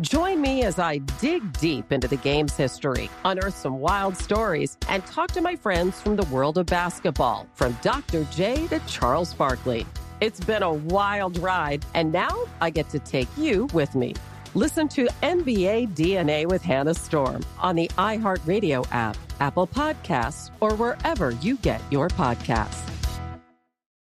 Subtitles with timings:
[0.00, 5.06] Join me as I dig deep into the game's history, unearth some wild stories, and
[5.06, 8.24] talk to my friends from the world of basketball, from Dr.
[8.32, 9.86] J to Charles Barkley.
[10.20, 14.14] It's been a wild ride, and now I get to take you with me.
[14.54, 21.30] Listen to NBA DNA with Hannah Storm on the iHeartRadio app, Apple Podcasts, or wherever
[21.30, 22.90] you get your podcasts.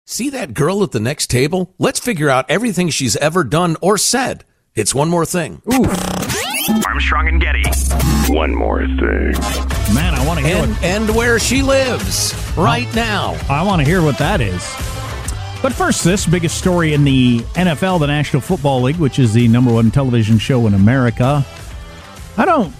[0.05, 1.75] See that girl at the next table?
[1.77, 4.45] Let's figure out everything she's ever done or said.
[4.75, 5.61] It's one more thing.
[5.73, 5.85] Ooh.
[6.85, 7.63] Armstrong and Getty.
[8.27, 9.31] One more thing.
[9.95, 13.39] Man, I want to hear and, what, and where she lives right now.
[13.49, 14.61] I want to hear what that is.
[15.61, 19.47] But first, this biggest story in the NFL, the National Football League, which is the
[19.47, 21.45] number one television show in America.
[22.35, 22.75] I don't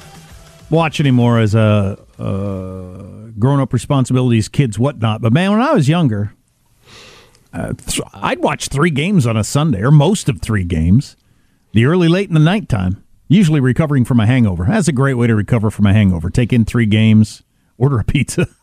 [0.69, 5.21] watch anymore as a uh, grown up responsibilities, kids, whatnot.
[5.21, 6.33] But man, when I was younger,
[7.53, 11.15] uh, th- I'd watch three games on a Sunday, or most of three games,
[11.75, 13.03] the early, late, and the nighttime.
[13.27, 14.65] Usually recovering from a hangover.
[14.65, 16.29] That's a great way to recover from a hangover.
[16.29, 17.43] Take in three games,
[17.77, 18.47] order a pizza.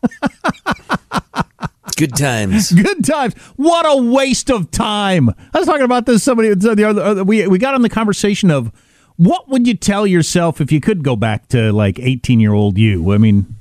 [1.96, 2.72] Good times.
[2.72, 3.34] Good times.
[3.56, 5.28] What a waste of time.
[5.28, 6.22] I was talking about this.
[6.22, 8.72] Somebody the other we we got on the conversation of
[9.16, 12.78] what would you tell yourself if you could go back to like eighteen year old
[12.78, 13.12] you.
[13.12, 13.56] I mean,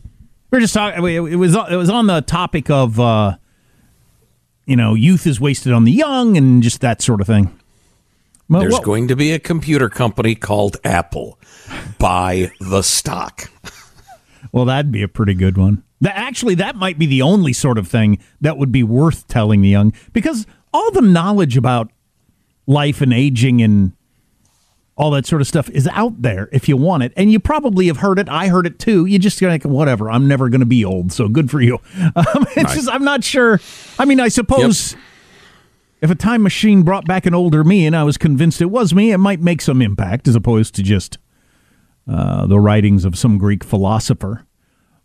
[0.50, 1.06] we are just talking.
[1.06, 3.35] It was it was on the topic of uh,
[4.66, 7.51] you know youth is wasted on the young and just that sort of thing.
[8.51, 8.84] Well, There's what?
[8.84, 11.39] going to be a computer company called Apple.
[11.97, 13.50] Buy the stock.
[14.51, 15.85] well, that'd be a pretty good one.
[16.01, 19.61] That actually, that might be the only sort of thing that would be worth telling
[19.61, 21.91] the young because all the knowledge about
[22.67, 23.94] life and aging and
[24.97, 27.88] all that sort of stuff is out there if you want it, and you probably
[27.88, 28.28] have heard it.
[28.28, 29.06] I heard it too.
[29.06, 30.11] You just like whatever.
[30.11, 31.79] I'm never going to be old, so good for you.
[32.16, 32.75] Um, it's right.
[32.75, 33.61] just I'm not sure.
[33.97, 34.91] I mean, I suppose.
[34.91, 35.01] Yep.
[36.01, 38.94] If a time machine brought back an older me and I was convinced it was
[38.94, 41.19] me, it might make some impact as opposed to just
[42.07, 44.47] uh, the writings of some Greek philosopher.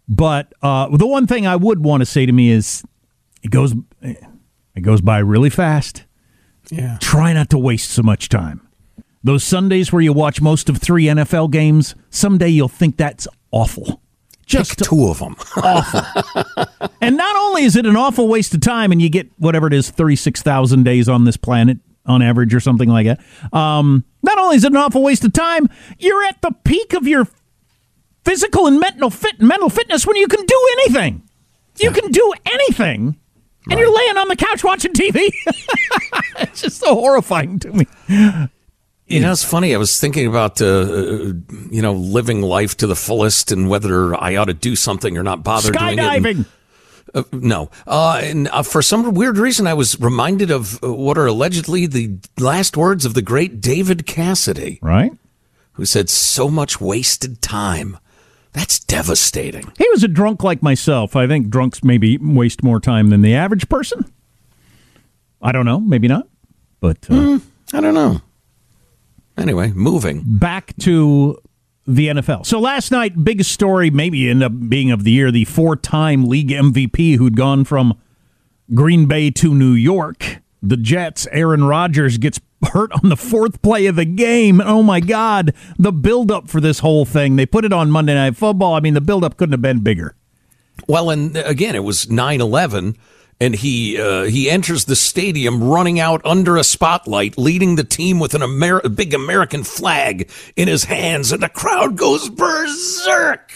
[0.08, 2.82] But uh, the one thing I would want to say to me is,
[3.42, 6.04] it goes it goes by really fast.
[6.70, 6.98] Yeah.
[7.00, 8.66] Try not to waste so much time.
[9.22, 14.00] Those Sundays where you watch most of three NFL games, someday you'll think that's awful.
[14.46, 15.34] Just Pick two of them.
[15.56, 16.02] awful.
[17.00, 19.72] and not only is it an awful waste of time, and you get whatever it
[19.72, 23.20] is, 36,000 days on this planet on average or something like that.
[23.52, 25.68] Um, not only is it an awful waste of time,
[25.98, 27.26] you're at the peak of your
[28.24, 31.22] physical and mental fit mental fitness when you can do anything.
[31.78, 33.16] You can do anything, and
[33.68, 33.78] right.
[33.78, 35.30] you're laying on the couch watching TV.
[36.38, 37.86] it's just so horrifying to me.
[39.06, 39.72] You know, it's funny.
[39.72, 41.32] I was thinking about, uh, uh,
[41.70, 45.22] you know, living life to the fullest and whether I ought to do something or
[45.22, 46.22] not bother Skydiving.
[46.22, 46.46] doing it.
[47.14, 47.70] Uh, no.
[47.86, 51.86] Uh, and uh, for some weird reason, I was reminded of uh, what are allegedly
[51.86, 54.80] the last words of the great David Cassidy.
[54.82, 55.12] Right.
[55.74, 57.98] Who said, so much wasted time.
[58.52, 59.70] That's devastating.
[59.78, 61.14] He was a drunk like myself.
[61.14, 64.10] I think drunks maybe waste more time than the average person.
[65.40, 65.78] I don't know.
[65.78, 66.26] Maybe not.
[66.80, 67.42] But uh, mm,
[67.72, 68.20] I don't know.
[69.36, 71.38] Anyway, moving back to
[71.86, 72.46] the NFL.
[72.46, 76.48] So last night, biggest story maybe end up being of the year: the four-time league
[76.48, 77.98] MVP who'd gone from
[78.74, 80.38] Green Bay to New York.
[80.62, 81.28] The Jets.
[81.30, 82.40] Aaron Rodgers gets
[82.72, 84.60] hurt on the fourth play of the game.
[84.60, 87.36] Oh my God, the buildup for this whole thing.
[87.36, 88.74] They put it on Monday Night Football.
[88.74, 90.16] I mean, the buildup couldn't have been bigger.
[90.88, 92.96] Well, and again, it was 9 11.
[93.40, 98.18] And he uh, he enters the stadium running out under a spotlight, leading the team
[98.18, 103.52] with an Amer- a big American flag in his hands, and the crowd goes berserk.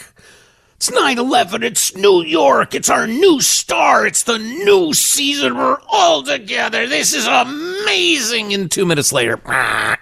[0.77, 1.63] It's 9-11.
[1.63, 2.75] It's New York.
[2.75, 4.07] It's our new star.
[4.07, 5.59] It's the new season.
[5.59, 6.87] We're all together.
[6.87, 8.55] This is amazing.
[8.55, 9.39] And two minutes later,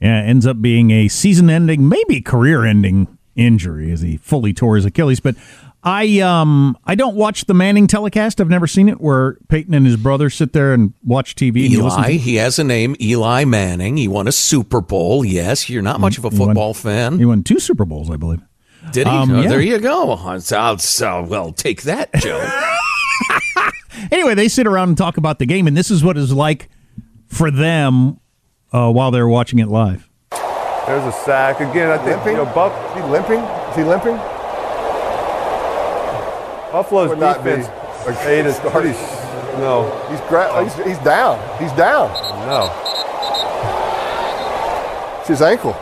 [0.00, 5.20] Yeah, ends up being a season-ending, maybe career-ending injury as he fully tore his Achilles.
[5.20, 5.36] But
[5.86, 8.40] I um I don't watch the Manning telecast.
[8.40, 11.64] I've never seen it where Peyton and his brother sit there and watch TV.
[11.64, 13.98] And you listen Eli, to- he has a name, Eli Manning.
[13.98, 15.24] He won a Super Bowl.
[15.24, 17.18] Yes, you're not much of a He won- football fan.
[17.18, 18.40] He won two Super Bowls, I believe.
[18.92, 19.12] Did he?
[19.12, 19.48] Um, Oh, yeah.
[19.48, 20.38] There you go.
[20.40, 22.42] So, so, well, take that, Joe.
[24.10, 26.68] Anyway, they sit around and talk about the game, and this is what it's like
[27.28, 28.18] for them
[28.72, 30.08] uh, while they're watching it live.
[30.86, 31.90] There's a sack again.
[31.90, 33.38] I think you know, Buff, Is he limping?
[33.40, 34.16] Is he limping?
[36.74, 37.50] Buffalo's Would not be.
[37.50, 38.90] defense made is pretty.
[39.60, 40.64] No, He's, gra- oh.
[40.64, 41.38] he's he's down.
[41.60, 42.10] He's down.
[42.48, 42.66] no.
[45.20, 45.72] It's his ankle.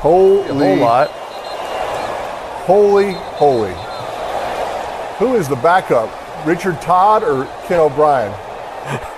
[0.00, 1.08] Holy, A whole lot.
[2.66, 3.72] holy, holy.
[5.18, 6.10] Who is the backup?
[6.46, 8.32] Richard Todd or Ken O'Brien?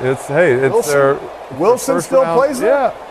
[0.00, 1.20] It's hey, it's Wilson- their
[1.58, 2.70] Wilson first still round- plays there?
[2.70, 3.04] Yeah.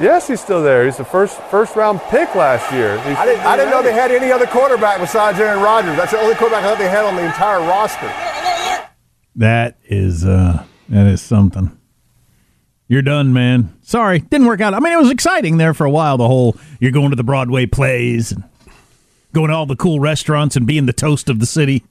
[0.00, 0.84] Yes, he's still there.
[0.86, 2.96] He's the first first round pick last year.
[3.02, 5.96] He's I didn't, I didn't know they had any other quarterback besides Aaron Rodgers.
[5.96, 8.10] That's the only quarterback I thought they had on the entire roster.
[9.36, 11.76] That is uh that is something.
[12.88, 13.74] You're done, man.
[13.82, 14.74] Sorry, didn't work out.
[14.74, 16.16] I mean, it was exciting there for a while.
[16.18, 18.44] The whole you're going to the Broadway plays and
[19.32, 21.84] going to all the cool restaurants and being the toast of the city.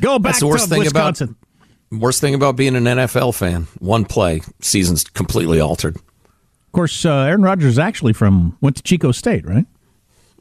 [0.00, 1.30] Go back That's the worst to thing Wisconsin.
[1.30, 1.47] about
[1.90, 3.66] worst thing about being an NFL fan.
[3.78, 5.96] One play, season's completely altered.
[5.96, 9.66] of course, uh, Aaron Rodgers is actually from went to Chico State, right?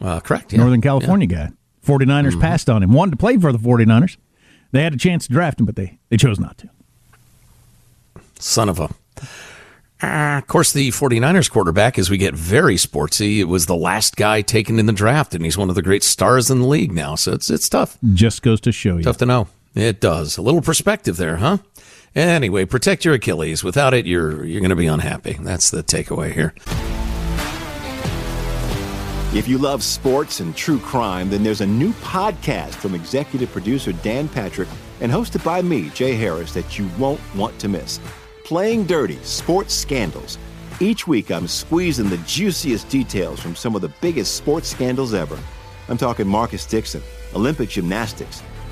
[0.01, 0.51] Uh, correct.
[0.51, 0.57] Yeah.
[0.57, 0.63] Mm-hmm.
[0.63, 1.51] Northern California guy.
[1.85, 2.91] 49ers passed on him.
[2.91, 4.17] Wanted to play for the 49ers.
[4.71, 6.69] They had a chance to draft him, but they, they chose not to.
[8.39, 8.89] Son of a.
[10.03, 14.15] Uh, of course, the 49ers quarterback, as we get very sportsy, it was the last
[14.15, 16.91] guy taken in the draft, and he's one of the great stars in the league
[16.91, 17.15] now.
[17.15, 17.97] So it's it's tough.
[18.13, 19.03] Just goes to show you.
[19.03, 19.47] Tough to know.
[19.77, 20.37] It does.
[20.37, 21.59] A little perspective there, huh?
[22.15, 23.63] Anyway, protect your Achilles.
[23.63, 25.37] Without it, you're you're going to be unhappy.
[25.39, 26.55] That's the takeaway here.
[29.35, 33.91] If you love sports and true crime, then there's a new podcast from executive producer
[33.91, 34.67] Dan Patrick
[34.99, 37.99] and hosted by me, Jay Harris, that you won't want to miss.
[38.45, 40.39] Playing Dirty Sports Scandals.
[40.79, 45.37] Each week, I'm squeezing the juiciest details from some of the biggest sports scandals ever.
[45.87, 47.03] I'm talking Marcus Dixon,
[47.35, 48.41] Olympic gymnastics,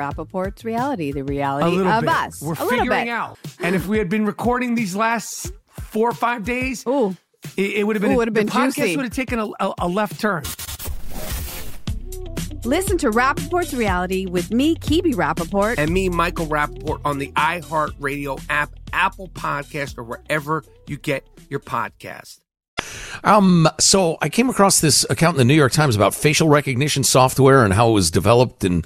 [0.00, 2.10] Rapaport's reality, the A reality little of bit.
[2.10, 2.40] us.
[2.42, 3.08] We're a little figuring bit.
[3.08, 3.38] out.
[3.60, 7.16] And if we had been recording these last four or five days, Ooh.
[7.56, 8.12] It, it would have been.
[8.12, 8.96] Ooh, would have been the podcast juicy.
[8.96, 10.42] would have taken a, a, a left turn.
[12.64, 15.76] Listen to Rapaport's reality with me, Kebe Rapaport.
[15.78, 21.60] And me, Michael Rappaport, on the iHeartRadio app, Apple Podcast, or wherever you get your
[21.60, 22.40] podcast.
[23.24, 27.02] Um, so I came across this account in the New York Times about facial recognition
[27.02, 28.84] software and how it was developed in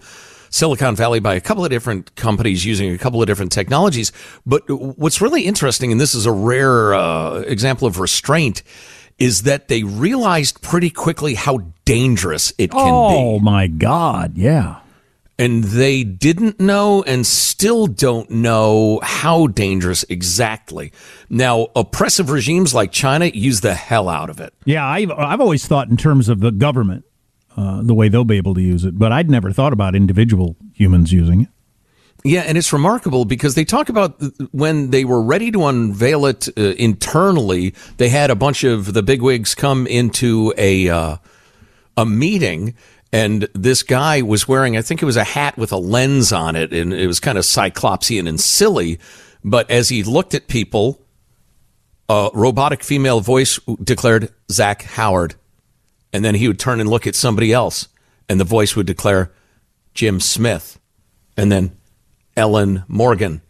[0.55, 4.13] Silicon Valley by a couple of different companies using a couple of different technologies.
[4.47, 8.63] But what's really interesting, and this is a rare uh, example of restraint,
[9.19, 13.17] is that they realized pretty quickly how dangerous it can be.
[13.17, 14.39] Oh my God!
[14.39, 14.79] Yeah.
[15.37, 20.93] And they didn't know and still don't know how dangerous exactly.
[21.29, 24.55] Now, oppressive regimes like China use the hell out of it.
[24.65, 27.05] Yeah, I've I've always thought in terms of the government,
[27.57, 30.57] uh, the way they'll be able to use it, but I'd never thought about individual
[30.73, 31.49] humans using it.
[32.27, 34.19] Yeah, and it's remarkable because they talk about
[34.53, 39.03] when they were ready to unveil it uh, internally, they had a bunch of the
[39.03, 41.17] bigwigs come into a uh,
[41.99, 42.75] a meeting,
[43.13, 46.57] and this guy was wearing, I think it was a hat with a lens on
[46.57, 48.99] it, and it was kind of cyclopsian and silly.
[49.45, 51.01] But as he looked at people,
[52.09, 55.35] a robotic female voice declared Zach Howard,
[56.15, 57.89] and then he would turn and look at somebody else,
[58.29, 59.33] and the voice would declare
[59.95, 60.79] Jim Smith,
[61.37, 61.77] and then
[62.37, 63.43] Ellen Morgan.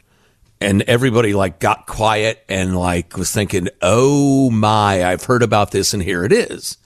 [0.63, 5.93] And everybody like got quiet and like was thinking, "Oh my, I've heard about this
[5.93, 6.79] and here it is."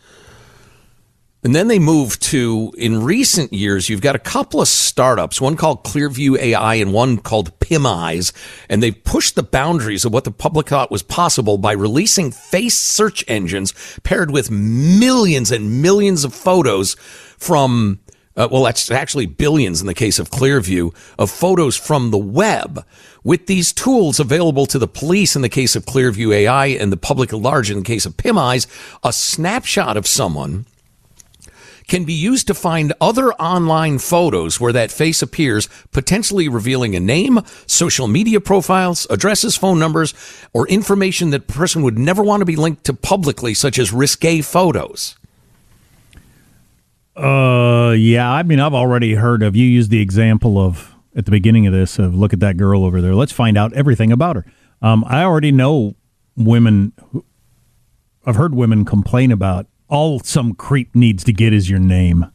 [1.44, 5.56] And then they moved to in recent years, you've got a couple of startups, one
[5.56, 8.32] called Clearview AI and one called PimEyes,
[8.68, 12.76] and they've pushed the boundaries of what the public thought was possible by releasing face
[12.76, 16.94] search engines paired with millions and millions of photos
[17.38, 18.00] from
[18.36, 22.84] uh, well, that's actually billions in the case of Clearview of photos from the web.
[23.24, 26.96] With these tools available to the police in the case of Clearview AI and the
[26.96, 28.68] public at large in the case of PimEyes,
[29.02, 30.66] a snapshot of someone
[31.88, 37.00] can be used to find other online photos where that face appears, potentially revealing a
[37.00, 40.14] name, social media profiles, addresses, phone numbers,
[40.52, 43.92] or information that a person would never want to be linked to publicly, such as
[43.92, 45.16] risque photos.
[47.16, 48.30] Uh, yeah.
[48.30, 51.72] I mean, I've already heard of you use the example of at the beginning of
[51.72, 53.14] this of look at that girl over there.
[53.14, 54.44] Let's find out everything about her.
[54.80, 55.96] Um, I already know
[56.36, 56.92] women.
[57.10, 57.24] who-
[58.24, 62.26] I've heard women complain about all some creep needs to get is your name,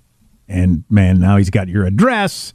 [0.47, 2.53] and man, now he's got your address.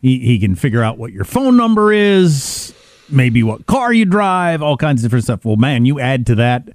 [0.00, 2.72] He he can figure out what your phone number is,
[3.08, 5.44] maybe what car you drive, all kinds of different stuff.
[5.44, 6.68] Well, man, you add to that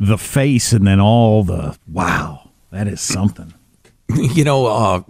[0.00, 3.52] the face, and then all the wow, that is something.
[4.10, 5.02] You know, uh,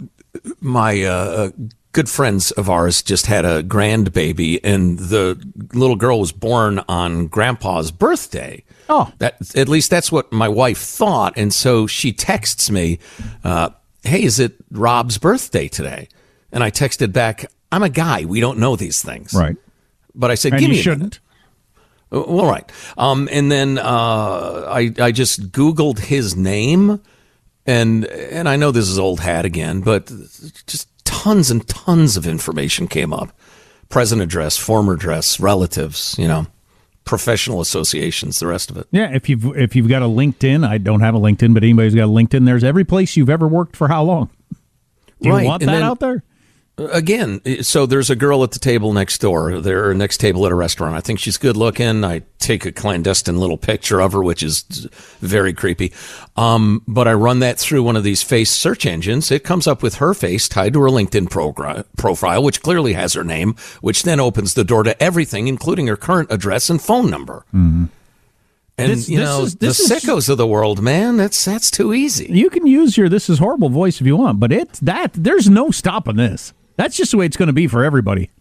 [0.59, 1.51] my uh,
[1.91, 5.37] good friends of ours just had a grandbaby, and the
[5.73, 8.63] little girl was born on Grandpa's birthday.
[8.87, 12.99] Oh, that at least that's what my wife thought, and so she texts me,
[13.43, 13.69] uh,
[14.03, 16.07] "Hey, is it Rob's birthday today?"
[16.51, 18.25] And I texted back, "I'm a guy.
[18.25, 19.57] We don't know these things." Right.
[20.15, 21.19] But I said, And "Give you me a shouldn't.
[22.11, 22.71] minute." Uh, Well, right.
[22.97, 26.99] Um, and then uh, I I just Googled his name,
[27.67, 30.07] and and I know this is old hat again, but
[30.65, 30.87] just
[31.23, 33.31] tons and tons of information came up:
[33.89, 36.47] present address, former address, relatives, you know,
[37.05, 38.87] professional associations, the rest of it.
[38.91, 41.95] Yeah, if you've if you've got a LinkedIn, I don't have a LinkedIn, but anybody's
[41.95, 44.29] got a LinkedIn, there's every place you've ever worked for how long.
[45.21, 46.23] Do you Right, want and that then- out there?
[46.91, 49.59] Again, so there's a girl at the table next door.
[49.59, 50.95] There, next table at a restaurant.
[50.95, 52.03] I think she's good looking.
[52.03, 54.61] I take a clandestine little picture of her, which is
[55.19, 55.91] very creepy.
[56.37, 59.29] Um, but I run that through one of these face search engines.
[59.31, 63.13] It comes up with her face tied to her LinkedIn progr- profile, which clearly has
[63.13, 67.09] her name, which then opens the door to everything, including her current address and phone
[67.09, 67.45] number.
[67.53, 67.89] And
[68.77, 71.17] This- you this know is- the this is- sickos of the world, man.
[71.17, 72.27] That's that's too easy.
[72.31, 75.49] You can use your this is horrible voice if you want, but it's that there's
[75.49, 76.53] no stopping this.
[76.79, 78.31] That's just the way it's going to be for everybody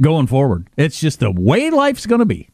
[0.00, 0.68] going forward.
[0.78, 2.48] It's just the way life's going to be.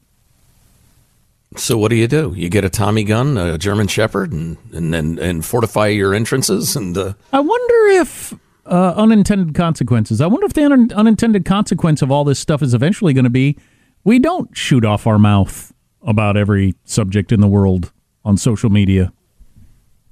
[1.54, 2.32] So what do you do?
[2.34, 6.74] You get a Tommy gun, a German Shepherd, and and and, and fortify your entrances.
[6.74, 8.34] And uh, I wonder if
[8.66, 10.20] uh, unintended consequences.
[10.20, 13.30] I wonder if the un- unintended consequence of all this stuff is eventually going to
[13.30, 13.56] be
[14.02, 17.92] we don't shoot off our mouth about every subject in the world
[18.24, 19.12] on social media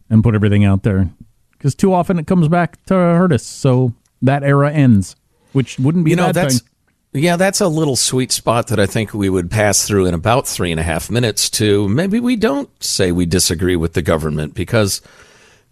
[0.08, 1.10] and put everything out there
[1.50, 3.42] because too often it comes back to hurt us.
[3.42, 3.92] So
[4.24, 5.16] that era ends,
[5.52, 7.22] which wouldn't be you know bad that's thing.
[7.22, 10.46] yeah, that's a little sweet spot that I think we would pass through in about
[10.48, 11.48] three and a half minutes.
[11.50, 15.00] To maybe we don't say we disagree with the government because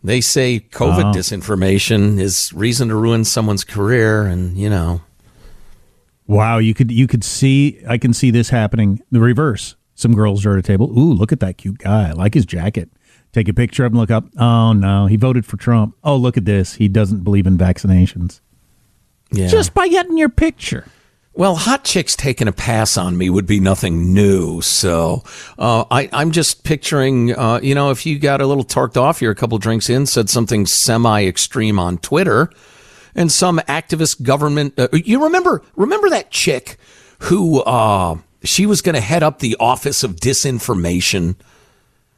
[0.04, 1.16] they say COVID Oh.
[1.16, 5.00] disinformation is reason to ruin someone's career, and you know.
[6.26, 9.74] Wow, you could you could see I can see this happening the reverse.
[9.94, 10.90] Some girls are at a table.
[10.98, 12.08] Ooh, look at that cute guy.
[12.08, 12.88] I like his jacket.
[13.32, 14.24] Take a picture of him, look up.
[14.36, 15.96] Oh, no, he voted for Trump.
[16.04, 16.74] Oh, look at this.
[16.74, 18.40] He doesn't believe in vaccinations.
[19.30, 19.48] Yeah.
[19.48, 20.86] Just by getting your picture.
[21.34, 24.60] Well, hot chicks taking a pass on me would be nothing new.
[24.60, 25.22] So
[25.58, 29.22] uh, I, I'm just picturing, uh, you know, if you got a little torqued off,
[29.22, 32.50] you're a couple drinks in, said something semi extreme on Twitter,
[33.14, 34.78] and some activist government.
[34.78, 36.76] Uh, you remember remember that chick
[37.20, 41.36] who uh, she was going to head up the Office of Disinformation.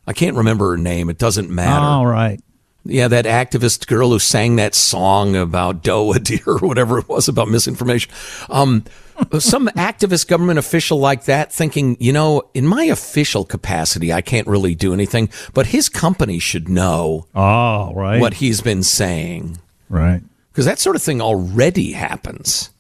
[0.07, 1.09] I can't remember her name.
[1.09, 1.85] It doesn't matter.
[1.85, 2.41] All right.
[2.87, 7.29] Yeah, that activist girl who sang that song about Doe deer or whatever it was
[7.29, 8.13] about misinformation.
[8.51, 8.85] Um,
[9.39, 14.47] some activist government official like that thinking, you know, in my official capacity, I can't
[14.47, 18.21] really do anything, but his company should know oh, right.
[18.21, 19.59] what he's been saying.
[19.89, 20.23] Right.
[20.53, 22.71] Because that sort of thing already happens.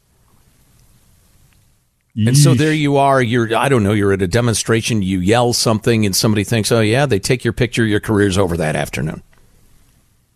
[2.16, 3.20] And so there you are.
[3.20, 6.80] You're, I don't know, you're at a demonstration, you yell something, and somebody thinks, oh,
[6.80, 9.22] yeah, they take your picture, your career's over that afternoon.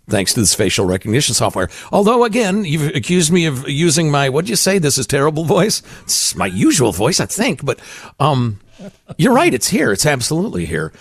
[0.08, 1.68] Thanks to this facial recognition software.
[1.92, 4.78] Although, again, you've accused me of using my, what'd you say?
[4.78, 5.82] This is terrible voice?
[6.02, 7.78] It's my usual voice, I think, but
[8.18, 8.58] um,
[9.16, 9.52] you're right.
[9.52, 9.92] It's here.
[9.92, 10.92] It's absolutely here.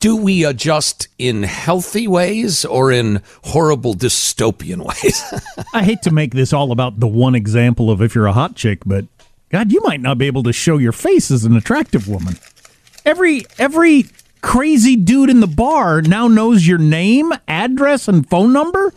[0.00, 5.22] Do we adjust in healthy ways or in horrible dystopian ways?
[5.74, 8.54] I hate to make this all about the one example of if you're a hot
[8.54, 9.06] chick, but
[9.52, 12.38] God, you might not be able to show your face as an attractive woman.
[13.04, 14.06] Every every
[14.40, 18.92] crazy dude in the bar now knows your name, address, and phone number.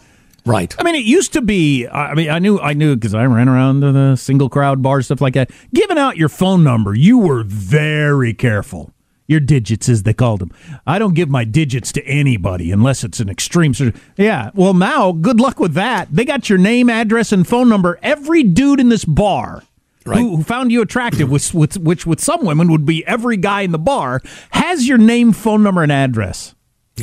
[0.45, 0.75] Right.
[0.79, 1.87] I mean, it used to be.
[1.87, 5.01] I mean, I knew, I knew because I ran around the, the single crowd bar
[5.01, 5.51] stuff like that.
[5.73, 8.91] Giving out your phone number, you were very careful.
[9.27, 10.51] Your digits, as they called them.
[10.85, 13.73] I don't give my digits to anybody unless it's an extreme.
[14.17, 14.51] Yeah.
[14.53, 16.09] Well, now, good luck with that.
[16.11, 17.97] They got your name, address, and phone number.
[18.03, 19.63] Every dude in this bar
[20.05, 20.19] Right.
[20.19, 23.61] who, who found you attractive, which, which, which with some women would be every guy
[23.61, 24.21] in the bar,
[24.51, 26.53] has your name, phone number, and address.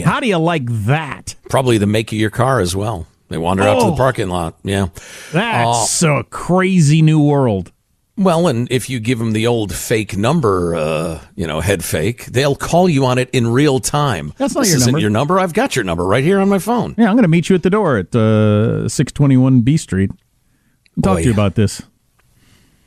[0.05, 1.35] How do you like that?
[1.51, 3.07] Probably the make of your car as well.
[3.29, 3.97] They wander out to the Oh.
[3.97, 4.57] parking lot.
[4.63, 4.87] Yeah.
[5.33, 7.73] That's a crazy new world.
[8.17, 12.27] Well, and if you give them the old fake number, uh, you know, head fake,
[12.27, 14.33] they'll call you on it in real time.
[14.37, 15.01] That's not this your isn't number.
[15.01, 15.41] your number.
[15.41, 16.95] I've got your number right here on my phone.
[16.99, 20.11] Yeah, I'm going to meet you at the door at uh, 621 B Street.
[21.03, 21.23] Talk Boy.
[21.23, 21.83] to you about this.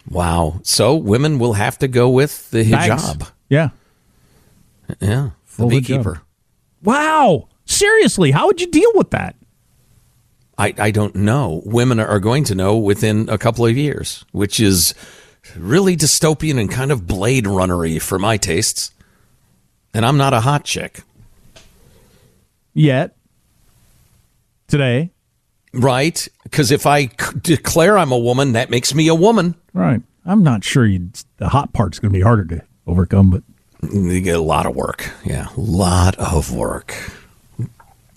[0.10, 0.60] Wow.
[0.63, 3.04] So women will have to go with the Bags.
[3.04, 3.32] hijab.
[3.50, 3.70] Yeah.
[5.00, 5.32] Yeah.
[5.46, 5.80] Full the hijab.
[5.80, 6.22] beekeeper.
[6.84, 7.48] Wow.
[7.65, 9.36] Seriously, how would you deal with that?
[10.58, 11.62] I, I don't know.
[11.65, 14.94] Women are going to know within a couple of years, which is
[15.58, 18.91] really dystopian and kind of Blade Runnery for my tastes.
[19.94, 21.02] And I'm not a hot chick.
[22.74, 23.15] Yet.
[24.68, 25.12] Today.
[25.75, 26.27] Right?
[26.43, 27.09] Because if I c-
[27.41, 29.55] declare I'm a woman, that makes me a woman.
[29.73, 30.01] Right.
[30.25, 30.88] I'm not sure
[31.38, 33.43] the hot part's going to be harder to overcome, but
[33.93, 35.11] You get a lot of work.
[35.23, 36.95] Yeah, a lot of work.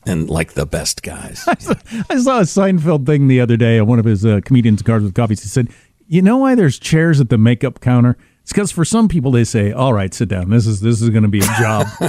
[0.06, 1.44] And like the best guys.
[1.48, 5.04] I saw a Seinfeld thing the other day on one of his uh, comedians cards
[5.04, 5.42] with coffees.
[5.42, 5.68] He said,
[6.06, 8.16] "You know why there's chairs at the makeup counter?
[8.42, 10.48] It's because for some people they say, all right, sit down.
[10.48, 11.86] This is this is going to be a job.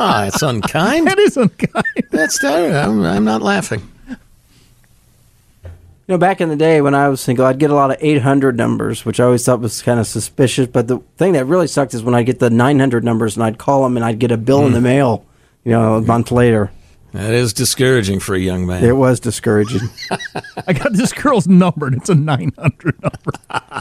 [0.00, 1.06] Ah, it's unkind.
[1.08, 1.84] that is unkind.
[2.10, 3.82] That's I'm, I'm not laughing.
[4.08, 4.16] You
[6.14, 8.56] know, back in the day when I was single, I'd get a lot of 800
[8.56, 10.68] numbers, which I always thought was kind of suspicious.
[10.68, 13.58] But the thing that really sucked is when I'd get the 900 numbers and I'd
[13.58, 15.26] call them and I'd get a bill in the mail,
[15.64, 16.70] you know, a month later.
[17.12, 18.84] That is discouraging for a young man.
[18.84, 19.88] It was discouraging.
[20.66, 23.72] I got this girl's number and it's a 900 number.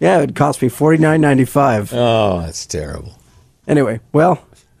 [0.00, 1.92] yeah, it cost me 49.95.
[1.94, 3.18] Oh, that's terrible.
[3.66, 4.44] Anyway, well,